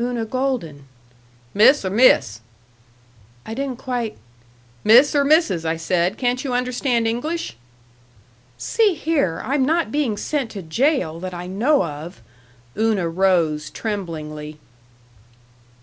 "Una 0.00 0.24
Golden." 0.24 0.86
"Miss 1.52 1.84
uh 1.84 1.90
Miss?" 1.90 2.40
"I 3.44 3.52
didn't 3.52 3.76
quite" 3.76 4.16
"Miss 4.82 5.14
or 5.14 5.26
Mrs., 5.26 5.66
I 5.66 5.76
said. 5.76 6.16
Can't 6.16 6.42
you 6.42 6.54
understand 6.54 7.06
English?" 7.06 7.58
"See 8.56 8.94
here, 8.94 9.42
I'm 9.44 9.66
not 9.66 9.92
being 9.92 10.16
sent 10.16 10.50
to 10.52 10.62
jail 10.62 11.20
that 11.20 11.34
I 11.34 11.46
know 11.48 11.84
of!" 11.84 12.22
Una 12.78 13.10
rose, 13.10 13.68
tremblingly. 13.68 14.58